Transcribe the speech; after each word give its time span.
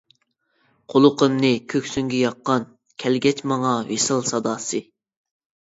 قۇلىقىمنى 0.93 1.51
كۆكسۈڭگە 1.75 2.23
ياققان، 2.23 2.67
كەلگەچ 3.05 3.45
ماڭا 3.55 3.77
ۋىسال 3.93 4.29
ساداسى. 4.33 4.85